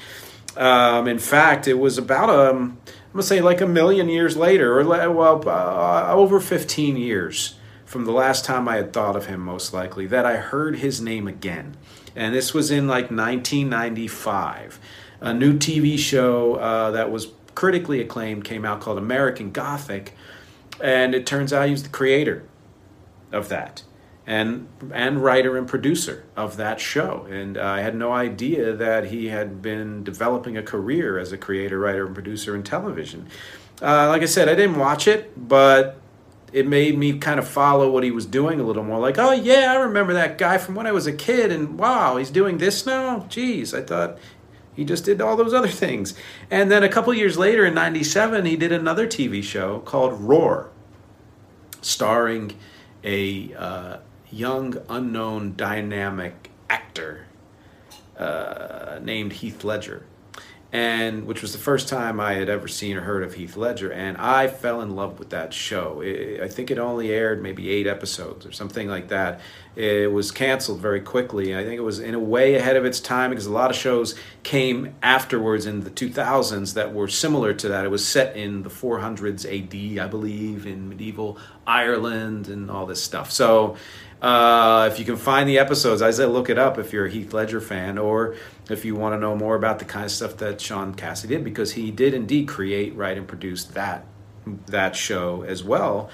Um, 0.57 1.07
in 1.07 1.19
fact, 1.19 1.67
it 1.67 1.75
was 1.75 1.97
about 1.97 2.29
um, 2.29 2.79
I'm 2.87 3.11
gonna 3.13 3.23
say 3.23 3.39
like 3.39 3.61
a 3.61 3.67
million 3.67 4.09
years 4.09 4.35
later, 4.35 4.79
or 4.79 5.11
well, 5.13 5.47
uh, 5.47 6.11
over 6.11 6.39
15 6.39 6.97
years 6.97 7.55
from 7.95 8.03
the 8.03 8.11
last 8.11 8.43
time 8.43 8.67
I 8.67 8.75
had 8.75 8.91
thought 8.91 9.15
of 9.15 9.27
him, 9.27 9.39
most 9.39 9.71
likely, 9.71 10.05
that 10.07 10.25
I 10.25 10.35
heard 10.35 10.79
his 10.79 10.99
name 10.99 11.29
again. 11.29 11.77
And 12.13 12.35
this 12.35 12.53
was 12.53 12.69
in 12.69 12.87
like 12.87 13.05
1995 13.05 14.81
a 15.21 15.33
new 15.33 15.53
TV 15.53 15.97
show 15.97 16.55
uh, 16.55 16.91
that 16.91 17.09
was 17.09 17.29
critically 17.55 18.01
acclaimed 18.01 18.43
came 18.43 18.65
out 18.65 18.81
called 18.81 18.97
American 18.97 19.53
Gothic, 19.53 20.13
and 20.83 21.15
it 21.15 21.25
turns 21.25 21.53
out 21.53 21.67
he 21.67 21.71
was 21.71 21.83
the 21.83 21.89
creator 21.89 22.43
of 23.31 23.47
that, 23.47 23.83
and 24.27 24.67
and 24.91 25.23
writer 25.23 25.55
and 25.55 25.65
producer 25.65 26.25
of 26.35 26.57
that 26.57 26.81
show. 26.81 27.25
And 27.29 27.57
uh, 27.57 27.63
I 27.63 27.79
had 27.79 27.95
no 27.95 28.11
idea 28.11 28.73
that 28.73 29.05
he 29.05 29.29
had 29.29 29.61
been 29.61 30.03
developing 30.03 30.57
a 30.57 30.63
career 30.63 31.17
as 31.17 31.31
a 31.31 31.37
creator, 31.37 31.79
writer, 31.79 32.05
and 32.05 32.13
producer 32.13 32.57
in 32.57 32.63
television. 32.63 33.29
Uh, 33.81 34.09
like 34.09 34.21
I 34.21 34.25
said, 34.25 34.49
I 34.49 34.55
didn't 34.55 34.79
watch 34.79 35.07
it, 35.07 35.31
but 35.47 36.01
it 36.55 36.65
made 36.65 36.97
me 36.97 37.17
kind 37.17 37.37
of 37.37 37.45
follow 37.45 37.91
what 37.91 38.05
he 38.05 38.11
was 38.11 38.25
doing 38.25 38.61
a 38.61 38.63
little 38.63 38.81
more. 38.81 38.97
Like, 38.97 39.17
oh 39.17 39.33
yeah, 39.33 39.73
I 39.73 39.75
remember 39.75 40.13
that 40.13 40.37
guy 40.37 40.57
from 40.57 40.73
when 40.73 40.87
I 40.87 40.93
was 40.93 41.05
a 41.05 41.11
kid, 41.11 41.51
and 41.51 41.77
wow, 41.77 42.15
he's 42.15 42.29
doing 42.29 42.59
this 42.59 42.85
now. 42.85 43.25
Geez, 43.27 43.73
I 43.73 43.81
thought 43.81 44.17
he 44.73 44.85
just 44.85 45.03
did 45.03 45.19
all 45.19 45.35
those 45.35 45.53
other 45.53 45.67
things. 45.67 46.13
And 46.49 46.71
then 46.71 46.81
a 46.81 46.87
couple 46.87 47.13
years 47.13 47.37
later 47.37 47.65
in 47.65 47.73
97, 47.73 48.45
he 48.45 48.55
did 48.55 48.71
another 48.71 49.05
TV 49.05 49.43
show 49.43 49.79
called 49.79 50.13
Roar, 50.21 50.69
starring 51.81 52.53
a 53.03 53.53
uh, 53.55 53.97
young, 54.31 54.77
unknown, 54.87 55.57
dynamic 55.57 56.51
actor 56.69 57.25
uh, 58.17 58.99
named 59.01 59.33
Heath 59.33 59.65
Ledger 59.65 60.05
and 60.75 61.25
which 61.25 61.41
was 61.41 61.53
the 61.53 61.57
first 61.57 61.87
time 61.87 62.19
I 62.19 62.33
had 62.33 62.49
ever 62.49 62.67
seen 62.67 62.97
or 62.97 63.01
heard 63.01 63.23
of 63.23 63.35
Heath 63.35 63.55
Ledger, 63.55 63.93
and 63.93 64.17
I 64.17 64.49
fell 64.49 64.81
in 64.81 64.93
love 64.93 65.19
with 65.19 65.29
that 65.29 65.53
show. 65.53 66.01
It, 66.01 66.41
I 66.41 66.49
think 66.49 66.69
it 66.69 66.77
only 66.77 67.11
aired 67.13 67.41
maybe 67.41 67.69
eight 67.69 67.87
episodes 67.87 68.45
or 68.45 68.51
something 68.51 68.89
like 68.89 69.07
that. 69.07 69.39
It 69.77 70.11
was 70.11 70.31
canceled 70.31 70.81
very 70.81 70.99
quickly. 70.99 71.55
I 71.55 71.63
think 71.63 71.77
it 71.77 71.83
was 71.83 71.99
in 71.99 72.13
a 72.13 72.19
way 72.19 72.55
ahead 72.55 72.75
of 72.75 72.83
its 72.83 72.99
time 72.99 73.29
because 73.29 73.45
a 73.45 73.53
lot 73.53 73.71
of 73.71 73.77
shows 73.77 74.15
came 74.43 74.93
afterwards 75.01 75.65
in 75.65 75.85
the 75.85 75.89
2000s 75.89 76.73
that 76.73 76.93
were 76.93 77.07
similar 77.07 77.53
to 77.53 77.69
that. 77.69 77.85
It 77.85 77.89
was 77.89 78.05
set 78.05 78.35
in 78.35 78.63
the 78.63 78.69
400s 78.69 79.45
AD, 79.45 80.05
I 80.05 80.07
believe, 80.09 80.67
in 80.67 80.89
medieval 80.89 81.37
Ireland 81.65 82.49
and 82.49 82.69
all 82.69 82.85
this 82.85 83.01
stuff. 83.01 83.31
So 83.31 83.77
uh, 84.21 84.89
if 84.91 84.97
you 84.97 85.05
can 85.05 85.17
find 85.17 85.47
the 85.47 85.59
episodes, 85.59 86.01
I 86.01 86.11
say 86.11 86.25
look 86.25 86.49
it 86.49 86.57
up 86.57 86.77
if 86.77 86.91
you're 86.91 87.05
a 87.05 87.09
Heath 87.09 87.33
Ledger 87.33 87.61
fan, 87.61 87.97
or 87.97 88.35
if 88.69 88.85
you 88.85 88.95
want 88.95 89.13
to 89.13 89.19
know 89.19 89.35
more 89.35 89.55
about 89.55 89.79
the 89.79 89.85
kind 89.85 90.05
of 90.05 90.11
stuff 90.11 90.37
that 90.37 90.59
Shaun 90.59 90.95
Cassidy 90.95 91.35
did, 91.35 91.43
because 91.43 91.73
he 91.73 91.91
did 91.91 92.13
indeed 92.13 92.47
create, 92.47 92.95
write, 92.95 93.17
and 93.17 93.27
produce 93.27 93.65
that 93.65 94.05
that 94.67 94.95
show 94.95 95.41
as 95.41 95.63
well, 95.63 96.09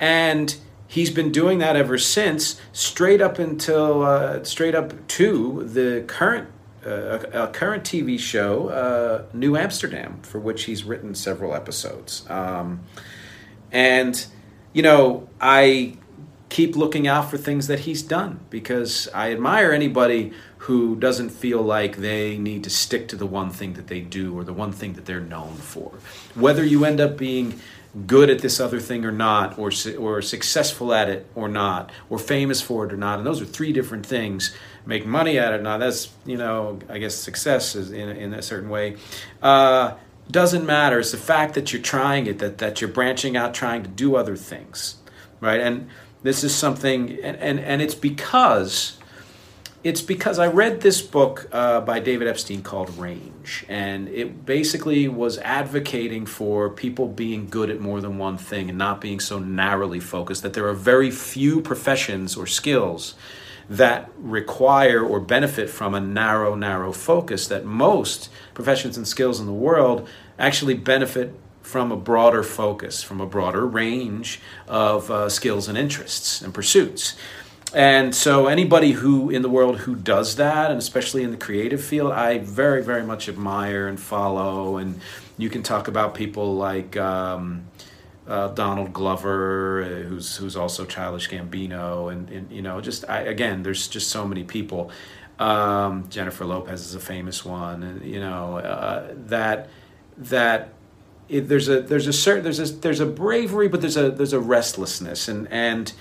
and 0.00 0.56
he's 0.88 1.10
been 1.10 1.30
doing 1.30 1.58
that 1.58 1.76
ever 1.76 1.98
since, 1.98 2.60
straight 2.72 3.20
up 3.20 3.38
until 3.38 4.02
uh, 4.02 4.42
straight 4.44 4.74
up 4.74 5.06
to 5.08 5.64
the 5.64 6.04
current 6.06 6.48
uh, 6.86 7.24
a, 7.32 7.48
current 7.48 7.82
TV 7.82 8.18
show, 8.18 8.68
uh, 8.68 9.24
New 9.32 9.56
Amsterdam, 9.56 10.20
for 10.22 10.38
which 10.38 10.64
he's 10.64 10.84
written 10.84 11.14
several 11.14 11.54
episodes. 11.54 12.24
Um, 12.30 12.80
and, 13.72 14.24
you 14.72 14.82
know, 14.82 15.28
I 15.40 15.96
keep 16.48 16.76
looking 16.76 17.08
out 17.08 17.30
for 17.30 17.36
things 17.36 17.66
that 17.66 17.80
he's 17.80 18.02
done 18.02 18.40
because 18.50 19.08
I 19.14 19.32
admire 19.32 19.72
anybody 19.72 20.32
who 20.58 20.96
doesn't 20.96 21.30
feel 21.30 21.62
like 21.62 21.96
they 21.96 22.38
need 22.38 22.64
to 22.64 22.70
stick 22.70 23.08
to 23.08 23.16
the 23.16 23.26
one 23.26 23.50
thing 23.50 23.74
that 23.74 23.88
they 23.88 24.00
do 24.00 24.36
or 24.36 24.44
the 24.44 24.52
one 24.52 24.72
thing 24.72 24.94
that 24.94 25.06
they're 25.06 25.20
known 25.20 25.54
for. 25.54 25.92
Whether 26.34 26.64
you 26.64 26.84
end 26.84 27.00
up 27.00 27.16
being 27.16 27.60
good 28.06 28.28
at 28.28 28.40
this 28.40 28.60
other 28.60 28.78
thing 28.78 29.04
or 29.04 29.12
not, 29.12 29.58
or, 29.58 29.70
or 29.98 30.20
successful 30.20 30.92
at 30.92 31.08
it 31.08 31.26
or 31.34 31.48
not, 31.48 31.90
or 32.10 32.18
famous 32.18 32.60
for 32.60 32.84
it 32.84 32.92
or 32.92 32.96
not, 32.96 33.18
and 33.18 33.26
those 33.26 33.40
are 33.40 33.46
three 33.46 33.72
different 33.72 34.04
things. 34.04 34.54
Make 34.84 35.06
money 35.06 35.38
at 35.38 35.54
it, 35.54 35.62
now 35.62 35.78
that's, 35.78 36.10
you 36.26 36.36
know, 36.36 36.78
I 36.90 36.98
guess 36.98 37.14
success 37.14 37.74
is 37.74 37.90
in, 37.90 38.10
in 38.10 38.34
a 38.34 38.42
certain 38.42 38.68
way. 38.68 38.96
Uh, 39.42 39.94
doesn't 40.30 40.66
matter. 40.66 40.98
It's 40.98 41.12
the 41.12 41.16
fact 41.16 41.54
that 41.54 41.72
you're 41.72 41.82
trying 41.82 42.26
it, 42.26 42.38
that, 42.40 42.58
that 42.58 42.80
you're 42.80 42.90
branching 42.90 43.36
out, 43.36 43.54
trying 43.54 43.82
to 43.82 43.88
do 43.88 44.16
other 44.16 44.36
things, 44.36 44.96
right? 45.40 45.60
And 45.60 45.88
this 46.26 46.44
is 46.44 46.54
something, 46.54 47.18
and, 47.22 47.36
and, 47.36 47.60
and 47.60 47.80
it's 47.82 47.94
because 47.94 48.98
it's 49.86 50.02
because 50.02 50.40
I 50.40 50.48
read 50.48 50.80
this 50.80 51.00
book 51.00 51.48
uh, 51.52 51.80
by 51.80 52.00
David 52.00 52.26
Epstein 52.26 52.60
called 52.62 52.90
Range, 52.98 53.64
and 53.68 54.08
it 54.08 54.44
basically 54.44 55.06
was 55.06 55.38
advocating 55.38 56.26
for 56.26 56.68
people 56.68 57.06
being 57.06 57.46
good 57.48 57.70
at 57.70 57.78
more 57.78 58.00
than 58.00 58.18
one 58.18 58.36
thing 58.36 58.68
and 58.68 58.76
not 58.76 59.00
being 59.00 59.20
so 59.20 59.38
narrowly 59.38 60.00
focused. 60.00 60.42
That 60.42 60.54
there 60.54 60.66
are 60.66 60.74
very 60.74 61.12
few 61.12 61.60
professions 61.60 62.36
or 62.36 62.48
skills 62.48 63.14
that 63.70 64.10
require 64.18 65.04
or 65.04 65.20
benefit 65.20 65.70
from 65.70 65.94
a 65.94 66.00
narrow, 66.00 66.56
narrow 66.56 66.90
focus. 66.90 67.46
That 67.46 67.64
most 67.64 68.28
professions 68.54 68.96
and 68.96 69.06
skills 69.06 69.38
in 69.38 69.46
the 69.46 69.52
world 69.52 70.08
actually 70.36 70.74
benefit 70.74 71.32
from 71.66 71.90
a 71.90 71.96
broader 71.96 72.44
focus, 72.44 73.02
from 73.02 73.20
a 73.20 73.26
broader 73.26 73.66
range 73.66 74.40
of 74.68 75.10
uh, 75.10 75.28
skills 75.28 75.66
and 75.66 75.76
interests 75.76 76.40
and 76.40 76.54
pursuits. 76.54 77.16
And 77.74 78.14
so, 78.14 78.46
anybody 78.46 78.92
who 78.92 79.30
in 79.30 79.42
the 79.42 79.48
world 79.48 79.78
who 79.78 79.96
does 79.96 80.36
that, 80.36 80.70
and 80.70 80.78
especially 80.78 81.24
in 81.24 81.32
the 81.32 81.36
creative 81.36 81.82
field, 81.82 82.12
I 82.12 82.38
very, 82.38 82.84
very 82.84 83.02
much 83.02 83.28
admire 83.28 83.88
and 83.88 83.98
follow. 83.98 84.76
And 84.76 85.00
you 85.36 85.50
can 85.50 85.64
talk 85.64 85.88
about 85.88 86.14
people 86.14 86.54
like 86.54 86.96
um, 86.96 87.66
uh, 88.28 88.48
Donald 88.48 88.92
Glover, 88.92 89.82
uh, 89.82 89.88
who's 90.08 90.36
who's 90.36 90.56
also 90.56 90.84
Childish 90.84 91.28
Gambino, 91.28 92.12
and, 92.12 92.30
and 92.30 92.52
you 92.52 92.62
know, 92.62 92.80
just 92.80 93.04
I, 93.10 93.22
again, 93.22 93.64
there's 93.64 93.88
just 93.88 94.08
so 94.08 94.24
many 94.24 94.44
people. 94.44 94.92
Um, 95.40 96.08
Jennifer 96.10 96.44
Lopez 96.44 96.86
is 96.86 96.94
a 96.94 97.00
famous 97.00 97.44
one, 97.44 97.82
and 97.82 98.04
you 98.04 98.20
know 98.20 98.58
uh, 98.58 99.12
that 99.26 99.68
that 100.18 100.75
it, 101.28 101.48
there's 101.48 101.68
a 101.68 101.80
there's 101.80 102.06
a 102.06 102.12
certain 102.12 102.44
there's 102.44 102.58
a 102.58 102.72
there's 102.72 103.00
a 103.00 103.06
bravery, 103.06 103.68
but 103.68 103.80
there's 103.80 103.96
a 103.96 104.10
there's 104.10 104.32
a 104.32 104.40
restlessness, 104.40 105.28
and 105.28 105.48
and 105.50 105.92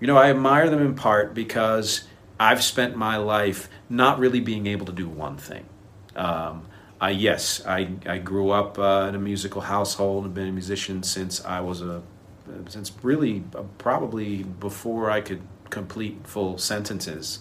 you 0.00 0.06
know 0.06 0.16
I 0.16 0.30
admire 0.30 0.68
them 0.68 0.80
in 0.80 0.94
part 0.94 1.34
because 1.34 2.04
I've 2.38 2.62
spent 2.62 2.96
my 2.96 3.16
life 3.16 3.68
not 3.88 4.18
really 4.18 4.40
being 4.40 4.66
able 4.66 4.86
to 4.86 4.92
do 4.92 5.08
one 5.08 5.36
thing. 5.36 5.64
Um, 6.14 6.66
I 7.00 7.10
yes, 7.10 7.64
I 7.66 7.88
I 8.06 8.18
grew 8.18 8.50
up 8.50 8.78
uh, 8.78 9.06
in 9.08 9.14
a 9.14 9.18
musical 9.18 9.62
household 9.62 10.24
and 10.24 10.34
been 10.34 10.48
a 10.48 10.52
musician 10.52 11.02
since 11.02 11.44
I 11.44 11.60
was 11.60 11.80
a 11.80 12.02
since 12.68 12.92
really 13.02 13.44
uh, 13.54 13.62
probably 13.78 14.42
before 14.42 15.10
I 15.10 15.20
could 15.20 15.42
complete 15.70 16.26
full 16.26 16.58
sentences. 16.58 17.40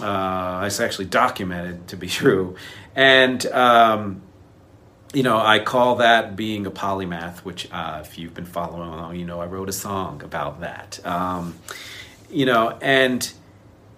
Uh, 0.00 0.64
it's 0.66 0.78
actually 0.78 1.06
documented 1.06 1.88
to 1.88 1.96
be 1.96 2.06
true, 2.20 2.56
and 2.94 3.44
um, 3.46 4.22
you 5.16 5.22
know, 5.22 5.38
I 5.38 5.60
call 5.60 5.96
that 5.96 6.36
being 6.36 6.66
a 6.66 6.70
polymath, 6.70 7.38
which, 7.38 7.72
uh, 7.72 8.02
if 8.04 8.18
you've 8.18 8.34
been 8.34 8.44
following 8.44 8.90
along, 8.90 9.16
you 9.16 9.24
know, 9.24 9.40
I 9.40 9.46
wrote 9.46 9.70
a 9.70 9.72
song 9.72 10.22
about 10.22 10.60
that. 10.60 11.00
Um, 11.06 11.54
you 12.28 12.44
know, 12.44 12.76
and 12.82 13.32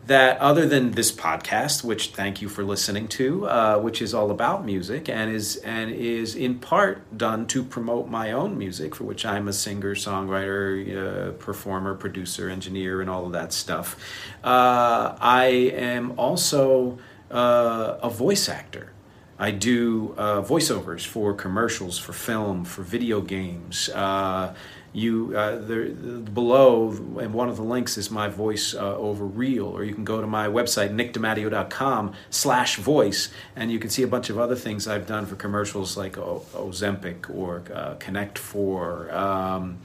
that 0.06 0.38
other 0.38 0.64
than 0.64 0.92
this 0.92 1.10
podcast, 1.10 1.82
which 1.82 2.10
thank 2.10 2.40
you 2.40 2.48
for 2.48 2.62
listening 2.62 3.08
to, 3.08 3.48
uh, 3.48 3.80
which 3.80 4.00
is 4.00 4.14
all 4.14 4.30
about 4.30 4.64
music 4.64 5.08
and 5.08 5.34
is 5.34 5.56
and 5.56 5.90
is 5.90 6.36
in 6.36 6.60
part 6.60 7.18
done 7.18 7.48
to 7.48 7.64
promote 7.64 8.08
my 8.08 8.30
own 8.30 8.56
music, 8.56 8.94
for 8.94 9.02
which 9.02 9.26
I'm 9.26 9.48
a 9.48 9.52
singer, 9.52 9.96
songwriter, 9.96 10.68
uh, 10.96 11.32
performer, 11.32 11.96
producer, 11.96 12.48
engineer, 12.48 13.00
and 13.00 13.10
all 13.10 13.26
of 13.26 13.32
that 13.32 13.52
stuff. 13.52 13.96
Uh, 14.44 15.16
I 15.20 15.46
am 15.74 16.12
also 16.16 17.00
uh, 17.28 17.98
a 18.04 18.08
voice 18.08 18.48
actor. 18.48 18.92
I 19.38 19.52
do 19.52 20.14
uh, 20.18 20.42
voiceovers 20.42 21.06
for 21.06 21.32
commercials, 21.32 21.96
for 21.98 22.12
film, 22.12 22.64
for 22.64 22.82
video 22.82 23.20
games. 23.20 23.88
Uh, 23.88 24.54
you 24.92 25.36
uh, 25.36 25.58
there, 25.58 25.90
below, 25.90 26.88
and 27.20 27.32
one 27.34 27.48
of 27.48 27.56
the 27.56 27.62
links 27.62 27.96
is 27.98 28.10
my 28.10 28.28
voice 28.28 28.74
uh, 28.74 28.96
over 28.96 29.24
reel, 29.24 29.66
or 29.66 29.84
you 29.84 29.94
can 29.94 30.02
go 30.04 30.20
to 30.20 30.26
my 30.26 30.48
website 30.48 30.90
nickdimatteo.com 30.92 32.14
slash 32.30 32.76
voice, 32.76 33.30
and 33.54 33.70
you 33.70 33.78
can 33.78 33.90
see 33.90 34.02
a 34.02 34.08
bunch 34.08 34.30
of 34.30 34.38
other 34.38 34.56
things 34.56 34.88
I've 34.88 35.06
done 35.06 35.26
for 35.26 35.36
commercials 35.36 35.96
like 35.96 36.18
o- 36.18 36.44
Ozempic 36.54 37.32
or 37.32 37.62
uh, 37.72 37.94
Connect 38.00 38.38
Four. 38.38 39.14
Um, 39.14 39.78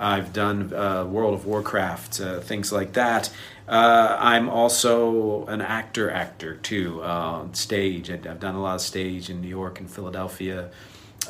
I've 0.00 0.32
done 0.32 0.72
uh, 0.72 1.04
World 1.04 1.34
of 1.34 1.44
Warcraft, 1.44 2.20
uh, 2.20 2.40
things 2.40 2.72
like 2.72 2.94
that. 2.94 3.30
Uh, 3.68 4.16
I'm 4.18 4.48
also 4.48 5.44
an 5.46 5.60
actor, 5.60 6.10
actor 6.10 6.56
too. 6.56 7.02
Uh, 7.02 7.52
stage. 7.52 8.10
I've 8.10 8.40
done 8.40 8.54
a 8.54 8.62
lot 8.62 8.76
of 8.76 8.80
stage 8.80 9.28
in 9.28 9.42
New 9.42 9.48
York 9.48 9.78
and 9.78 9.90
Philadelphia. 9.90 10.70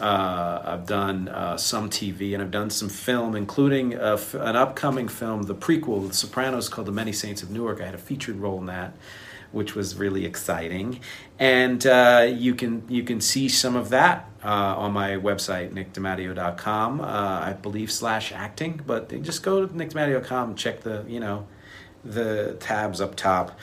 Uh, 0.01 0.63
I've 0.65 0.87
done 0.87 1.29
uh, 1.29 1.57
some 1.57 1.91
TV 1.91 2.33
and 2.33 2.43
I've 2.43 2.53
done 2.53 2.71
some 2.71 2.89
film, 2.89 3.35
including 3.35 3.95
an 3.95 4.57
upcoming 4.57 5.09
film, 5.09 5.43
the 5.43 5.55
prequel, 5.55 6.07
The 6.07 6.15
Sopranos, 6.15 6.69
called 6.69 6.87
The 6.87 6.93
Many 6.93 7.13
Saints 7.13 7.43
of 7.43 7.51
Newark. 7.51 7.81
I 7.81 7.87
had 7.87 7.95
a 7.95 7.99
featured 7.99 8.37
role 8.37 8.59
in 8.59 8.67
that 8.67 8.95
which 9.53 9.75
was 9.75 9.97
really 9.97 10.25
exciting. 10.25 11.01
And 11.39 11.85
uh, 11.87 12.29
you 12.33 12.55
can 12.55 12.85
you 12.89 13.03
can 13.03 13.21
see 13.21 13.49
some 13.49 13.77
of 13.77 13.89
that 13.91 14.30
uh, 14.43 14.49
on 14.77 14.93
my 14.93 15.11
website 15.11 15.73
nickdimatteo.com, 15.73 17.01
uh, 17.01 17.05
I 17.05 17.53
believe 17.53 17.91
slash 17.91 18.33
acting. 18.33 18.81
But 18.87 19.23
just 19.23 19.43
go 19.43 19.67
to 19.67 19.73
nickdimatteo.com 19.73 20.51
and 20.51 20.59
check 20.59 20.81
the 20.81 21.05
you 21.07 21.21
know 21.21 21.47
the 22.05 22.57
tabs 22.61 23.01
up 23.01 23.15
top. 23.17 23.59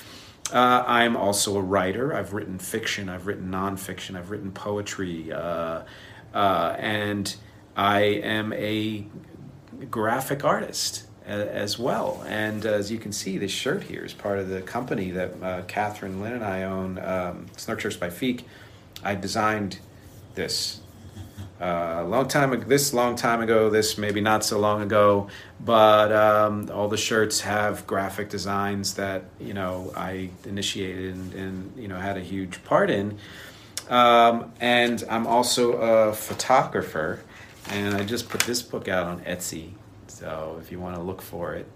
Uh, 0.51 0.83
I'm 0.87 1.17
also 1.17 1.57
a 1.57 1.61
writer. 1.61 2.13
I've 2.13 2.33
written 2.33 2.57
fiction. 2.57 3.09
I've 3.09 3.27
written 3.27 3.51
nonfiction. 3.51 4.17
I've 4.17 4.29
written 4.29 4.51
poetry, 4.51 5.31
uh, 5.31 5.81
uh, 6.33 6.75
and 6.77 7.35
I 7.75 7.99
am 8.01 8.53
a 8.53 9.05
graphic 9.89 10.45
artist 10.45 11.03
as 11.25 11.77
well. 11.77 12.23
And 12.27 12.65
as 12.65 12.89
you 12.89 12.99
can 12.99 13.11
see, 13.11 13.37
this 13.37 13.51
shirt 13.51 13.83
here 13.83 14.05
is 14.05 14.13
part 14.13 14.39
of 14.39 14.47
the 14.47 14.61
company 14.61 15.11
that 15.11 15.43
uh, 15.43 15.61
Catherine 15.63 16.21
Lynn 16.21 16.33
and 16.33 16.43
I 16.43 16.63
own, 16.63 16.97
um, 16.99 17.47
Snark 17.57 17.81
Shirts 17.81 17.97
by 17.97 18.09
Feek. 18.09 18.43
I 19.03 19.15
designed 19.15 19.79
this 20.37 20.79
uh, 21.59 22.05
long 22.07 22.29
time 22.29 22.57
this 22.67 22.93
long 22.93 23.17
time 23.17 23.41
ago, 23.41 23.69
this 23.69 23.97
maybe 23.97 24.21
not 24.21 24.45
so 24.45 24.57
long 24.57 24.81
ago, 24.81 25.27
but 25.59 26.13
um, 26.13 26.69
all 26.71 26.87
the 26.87 26.97
shirts 26.97 27.41
have 27.41 27.85
graphic 27.85 28.29
designs 28.29 28.93
that 28.93 29.25
you 29.39 29.53
know 29.53 29.91
I 29.97 30.29
initiated 30.45 31.15
and, 31.15 31.33
and 31.33 31.73
you 31.75 31.89
know 31.89 31.97
had 31.97 32.15
a 32.15 32.21
huge 32.21 32.63
part 32.63 32.89
in. 32.89 33.17
Um, 33.89 34.53
and 34.61 35.03
I'm 35.09 35.27
also 35.27 35.73
a 35.73 36.13
photographer, 36.13 37.23
and 37.69 37.95
I 37.95 38.05
just 38.05 38.29
put 38.29 38.41
this 38.41 38.61
book 38.61 38.87
out 38.87 39.05
on 39.07 39.19
Etsy 39.21 39.73
so 40.17 40.57
if 40.59 40.71
you 40.71 40.79
want 40.79 40.95
to 40.95 41.01
look 41.01 41.21
for 41.21 41.53
it 41.53 41.67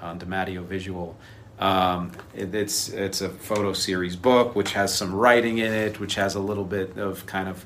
on 0.00 0.18
DiMatteo 0.18 0.64
Visual, 0.64 1.16
um, 1.60 2.10
it, 2.34 2.52
it's 2.52 2.88
it's 2.88 3.20
a 3.20 3.28
photo 3.28 3.72
series 3.72 4.16
book 4.16 4.56
which 4.56 4.72
has 4.72 4.92
some 4.92 5.14
writing 5.14 5.58
in 5.58 5.72
it, 5.72 6.00
which 6.00 6.16
has 6.16 6.34
a 6.34 6.40
little 6.40 6.64
bit 6.64 6.98
of 6.98 7.24
kind 7.26 7.48
of 7.48 7.64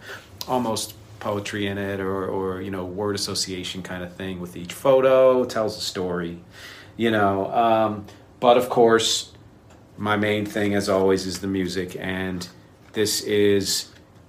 almost 0.48 0.94
poetry 1.18 1.66
in 1.66 1.78
it, 1.78 2.00
or 2.00 2.26
or 2.26 2.60
you 2.60 2.70
know 2.70 2.84
word 2.84 3.14
association 3.14 3.82
kind 3.82 4.02
of 4.02 4.14
thing 4.14 4.40
with 4.40 4.56
each 4.56 4.72
photo. 4.72 5.42
It 5.42 5.50
tells 5.50 5.76
a 5.76 5.80
story, 5.80 6.40
you 6.96 7.10
know. 7.10 7.52
Um, 7.52 8.06
but 8.40 8.56
of 8.56 8.68
course, 8.68 9.32
my 9.96 10.16
main 10.16 10.46
thing, 10.46 10.74
as 10.74 10.88
always, 10.88 11.26
is 11.26 11.40
the 11.40 11.46
music, 11.46 11.96
and 11.98 12.48
this 12.92 13.20
is 13.22 13.88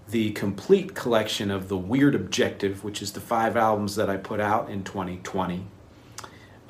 the 0.09 0.31
complete 0.31 0.93
collection 0.93 1.49
of 1.49 1.69
the 1.69 1.77
Weird 1.77 2.15
Objective, 2.15 2.83
which 2.83 3.01
is 3.01 3.13
the 3.13 3.21
five 3.21 3.55
albums 3.55 3.95
that 3.95 4.09
I 4.09 4.17
put 4.17 4.41
out 4.41 4.69
in 4.69 4.83
2020 4.83 5.65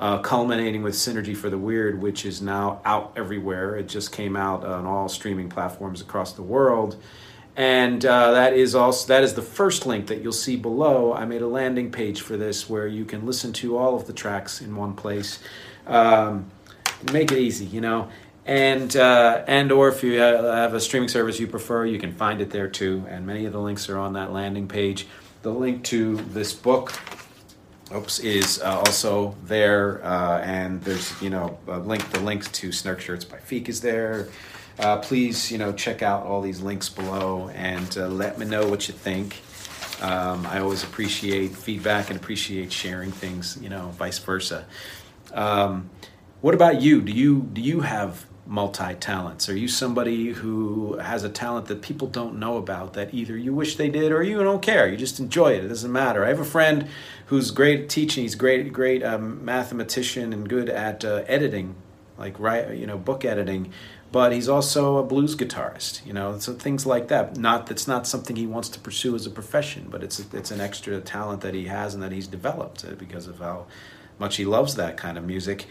uh, 0.02 0.18
culminating 0.18 0.82
with 0.82 0.94
Synergy 0.94 1.36
for 1.36 1.48
the 1.48 1.56
Weird, 1.56 2.02
which 2.02 2.26
is 2.26 2.42
now 2.42 2.80
out 2.84 3.12
everywhere. 3.14 3.76
It 3.76 3.86
just 3.86 4.10
came 4.10 4.34
out 4.34 4.64
on 4.64 4.84
all 4.84 5.08
streaming 5.08 5.48
platforms 5.48 6.00
across 6.00 6.32
the 6.32 6.42
world. 6.42 6.96
And 7.54 8.04
uh, 8.04 8.32
that 8.32 8.54
is 8.54 8.74
also 8.74 9.08
that 9.08 9.22
is 9.22 9.34
the 9.34 9.42
first 9.42 9.84
link 9.84 10.06
that 10.06 10.22
you'll 10.22 10.32
see 10.32 10.56
below. 10.56 11.12
I 11.12 11.26
made 11.26 11.42
a 11.42 11.46
landing 11.46 11.92
page 11.92 12.22
for 12.22 12.36
this 12.36 12.68
where 12.68 12.86
you 12.86 13.04
can 13.04 13.26
listen 13.26 13.52
to 13.54 13.76
all 13.76 13.94
of 13.94 14.06
the 14.06 14.14
tracks 14.14 14.62
in 14.62 14.74
one 14.74 14.94
place. 14.94 15.38
Um, 15.86 16.50
make 17.12 17.30
it 17.30 17.38
easy, 17.38 17.66
you 17.66 17.80
know. 17.82 18.08
And 18.46 18.96
uh, 18.96 19.44
and 19.46 19.70
or 19.70 19.88
if 19.88 20.02
you 20.02 20.18
have 20.18 20.72
a 20.72 20.80
streaming 20.80 21.10
service 21.10 21.38
you 21.38 21.46
prefer, 21.46 21.84
you 21.84 21.98
can 21.98 22.14
find 22.14 22.40
it 22.40 22.50
there 22.50 22.68
too. 22.68 23.04
And 23.08 23.26
many 23.26 23.44
of 23.44 23.52
the 23.52 23.60
links 23.60 23.88
are 23.88 23.98
on 23.98 24.14
that 24.14 24.32
landing 24.32 24.66
page. 24.66 25.06
The 25.42 25.52
link 25.52 25.84
to 25.84 26.16
this 26.16 26.52
book 26.54 26.92
oops, 27.94 28.18
is 28.20 28.60
uh, 28.62 28.78
also 28.78 29.36
there, 29.44 30.04
uh, 30.04 30.40
and 30.40 30.82
there's 30.82 31.20
you 31.22 31.30
know 31.30 31.58
link. 31.66 32.08
The 32.10 32.20
link 32.20 32.50
to 32.52 32.72
Snark 32.72 33.00
Shirts 33.00 33.24
by 33.24 33.38
Feek 33.38 33.68
is 33.68 33.80
there. 33.80 34.28
Uh, 34.78 34.98
please, 34.98 35.52
you 35.52 35.58
know, 35.58 35.72
check 35.72 36.02
out 36.02 36.24
all 36.24 36.40
these 36.40 36.60
links 36.60 36.88
below 36.88 37.50
and 37.54 37.96
uh, 37.96 38.08
let 38.08 38.38
me 38.38 38.46
know 38.46 38.66
what 38.68 38.88
you 38.88 38.94
think. 38.94 39.42
Um, 40.00 40.46
I 40.46 40.58
always 40.58 40.82
appreciate 40.82 41.52
feedback 41.52 42.10
and 42.10 42.18
appreciate 42.18 42.72
sharing 42.72 43.12
things, 43.12 43.58
you 43.60 43.68
know, 43.68 43.88
vice 43.90 44.18
versa. 44.18 44.66
Um, 45.32 45.90
what 46.40 46.54
about 46.54 46.82
you? 46.82 47.00
Do 47.00 47.12
you 47.12 47.48
do 47.52 47.60
you 47.60 47.82
have 47.82 48.26
multi 48.46 48.94
talents? 48.94 49.48
Are 49.48 49.56
you 49.56 49.68
somebody 49.68 50.32
who 50.32 50.96
has 50.96 51.22
a 51.22 51.28
talent 51.28 51.66
that 51.66 51.82
people 51.82 52.08
don't 52.08 52.38
know 52.38 52.56
about 52.56 52.94
that 52.94 53.14
either 53.14 53.36
you 53.36 53.54
wish 53.54 53.76
they 53.76 53.88
did 53.88 54.10
or 54.10 54.22
you 54.22 54.42
don't 54.42 54.60
care? 54.60 54.88
You 54.88 54.96
just 54.96 55.20
enjoy 55.20 55.52
it. 55.52 55.64
It 55.64 55.68
doesn't 55.68 55.92
matter. 55.92 56.24
I 56.24 56.28
have 56.28 56.40
a 56.40 56.44
friend 56.44 56.88
who's 57.26 57.52
great 57.52 57.82
at 57.82 57.88
teaching. 57.88 58.24
He's 58.24 58.34
great, 58.34 58.72
great 58.72 59.04
um, 59.04 59.44
mathematician 59.44 60.32
and 60.32 60.48
good 60.48 60.68
at 60.68 61.04
uh, 61.04 61.22
editing, 61.28 61.76
like 62.18 62.38
right, 62.40 62.76
you 62.76 62.86
know, 62.86 62.98
book 62.98 63.24
editing. 63.24 63.72
But 64.12 64.32
he's 64.32 64.48
also 64.48 64.98
a 64.98 65.02
blues 65.02 65.34
guitarist, 65.34 66.04
you 66.04 66.12
know, 66.12 66.38
so 66.38 66.52
things 66.52 66.84
like 66.84 67.08
that. 67.08 67.36
Not 67.36 67.66
that's 67.66 67.88
not 67.88 68.06
something 68.06 68.36
he 68.36 68.46
wants 68.46 68.68
to 68.70 68.78
pursue 68.78 69.14
as 69.14 69.26
a 69.26 69.30
profession, 69.30 69.88
but 69.90 70.02
it's 70.02 70.20
it's 70.34 70.50
an 70.50 70.60
extra 70.60 71.00
talent 71.00 71.40
that 71.40 71.54
he 71.54 71.64
has 71.64 71.94
and 71.94 72.02
that 72.02 72.12
he's 72.12 72.26
developed 72.26 72.84
uh, 72.84 72.92
because 72.92 73.26
of 73.26 73.38
how 73.38 73.66
much 74.18 74.36
he 74.36 74.44
loves 74.44 74.74
that 74.76 74.96
kind 74.96 75.16
of 75.16 75.24
music. 75.24 75.66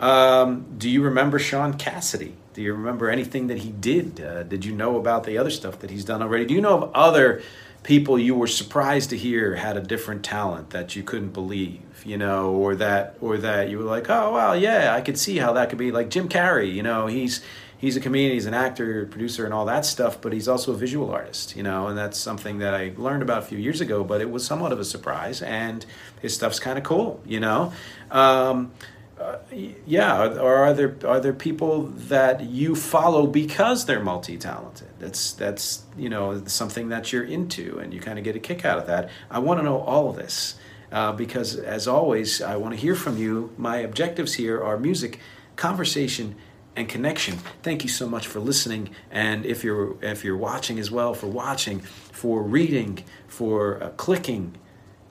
Um, 0.00 0.66
do 0.76 0.90
you 0.90 1.02
remember 1.02 1.38
Shaun 1.38 1.74
Cassidy? 1.74 2.34
Do 2.54 2.62
you 2.62 2.74
remember 2.74 3.08
anything 3.08 3.46
that 3.46 3.58
he 3.58 3.70
did? 3.70 4.20
Uh, 4.20 4.42
did 4.42 4.64
you 4.64 4.72
know 4.72 4.98
about 4.98 5.24
the 5.24 5.38
other 5.38 5.50
stuff 5.50 5.78
that 5.78 5.90
he's 5.90 6.04
done 6.04 6.22
already? 6.22 6.44
Do 6.44 6.54
you 6.54 6.60
know 6.60 6.82
of 6.82 6.90
other 6.92 7.42
people 7.82 8.18
you 8.18 8.34
were 8.34 8.48
surprised 8.48 9.10
to 9.10 9.16
hear 9.16 9.54
had 9.54 9.76
a 9.76 9.80
different 9.80 10.24
talent 10.24 10.70
that 10.70 10.96
you 10.96 11.02
couldn't 11.02 11.30
believe, 11.30 11.80
you 12.04 12.18
know, 12.18 12.50
or 12.50 12.74
that 12.74 13.16
or 13.20 13.38
that 13.38 13.70
you 13.70 13.78
were 13.78 13.84
like, 13.84 14.10
oh 14.10 14.32
well, 14.32 14.56
yeah, 14.56 14.94
I 14.94 15.00
could 15.00 15.18
see 15.18 15.38
how 15.38 15.52
that 15.52 15.70
could 15.70 15.78
be 15.78 15.92
like 15.92 16.10
Jim 16.10 16.28
Carrey, 16.28 16.74
you 16.74 16.82
know, 16.82 17.06
he's 17.06 17.42
he's 17.78 17.96
a 17.96 18.00
comedian, 18.00 18.32
he's 18.32 18.46
an 18.46 18.54
actor, 18.54 19.06
producer, 19.06 19.44
and 19.44 19.52
all 19.52 19.66
that 19.66 19.84
stuff, 19.84 20.20
but 20.20 20.32
he's 20.32 20.48
also 20.48 20.72
a 20.72 20.76
visual 20.76 21.10
artist, 21.10 21.56
you 21.56 21.62
know, 21.62 21.88
and 21.88 21.98
that's 21.98 22.18
something 22.18 22.58
that 22.58 22.74
I 22.74 22.92
learned 22.96 23.22
about 23.22 23.38
a 23.38 23.46
few 23.46 23.58
years 23.58 23.80
ago, 23.80 24.04
but 24.04 24.20
it 24.20 24.30
was 24.30 24.46
somewhat 24.46 24.72
of 24.72 24.80
a 24.80 24.84
surprise, 24.84 25.42
and 25.42 25.84
his 26.20 26.34
stuff's 26.34 26.58
kind 26.58 26.78
of 26.78 26.84
cool, 26.84 27.20
you 27.24 27.40
know. 27.40 27.72
Um, 28.10 28.72
uh, 29.18 29.38
yeah, 29.86 30.26
or 30.26 30.56
are 30.56 30.74
there 30.74 30.94
are 31.06 31.20
there 31.20 31.32
people 31.32 31.84
that 31.84 32.42
you 32.42 32.76
follow 32.76 33.26
because 33.26 33.86
they're 33.86 34.02
multi 34.02 34.36
talented? 34.36 34.88
That's 34.98 35.32
that's 35.32 35.84
you 35.96 36.10
know 36.10 36.44
something 36.44 36.90
that 36.90 37.12
you're 37.12 37.24
into, 37.24 37.78
and 37.78 37.94
you 37.94 38.00
kind 38.00 38.18
of 38.18 38.24
get 38.24 38.36
a 38.36 38.38
kick 38.38 38.66
out 38.66 38.78
of 38.78 38.86
that. 38.88 39.08
I 39.30 39.38
want 39.38 39.58
to 39.58 39.64
know 39.64 39.80
all 39.80 40.10
of 40.10 40.16
this 40.16 40.56
uh, 40.92 41.12
because, 41.12 41.56
as 41.56 41.88
always, 41.88 42.42
I 42.42 42.56
want 42.56 42.74
to 42.74 42.80
hear 42.80 42.94
from 42.94 43.16
you. 43.16 43.54
My 43.56 43.78
objectives 43.78 44.34
here 44.34 44.62
are 44.62 44.78
music, 44.78 45.18
conversation, 45.56 46.36
and 46.76 46.88
connection. 46.88 47.38
Thank 47.62 47.82
you 47.82 47.88
so 47.88 48.08
much 48.08 48.26
for 48.26 48.38
listening, 48.38 48.90
and 49.10 49.44
if 49.44 49.64
you're 49.64 49.96
if 50.02 50.24
you're 50.24 50.36
watching 50.36 50.78
as 50.78 50.90
well, 50.90 51.14
for 51.14 51.26
watching, 51.26 51.80
for 51.80 52.42
reading, 52.42 53.02
for 53.26 53.82
uh, 53.82 53.88
clicking, 53.90 54.56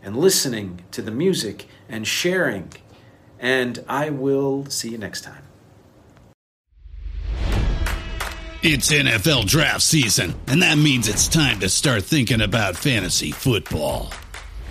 and 0.02 0.16
listening 0.16 0.86
to 0.92 1.02
the 1.02 1.12
music 1.12 1.68
and 1.90 2.08
sharing 2.08 2.72
and 3.40 3.84
I 3.88 4.10
will 4.10 4.66
see 4.68 4.90
you 4.90 4.98
next 4.98 5.22
time. 5.22 5.44
It's 8.64 8.92
NFL 8.92 9.46
draft 9.46 9.84
season, 9.84 10.34
and 10.48 10.64
that 10.64 10.78
means 10.80 11.08
it's 11.08 11.28
time 11.28 11.60
to 11.60 11.70
start 11.70 12.04
thinking 12.04 12.42
about 12.42 12.76
fantasy 12.76 13.30
football. 13.30 14.12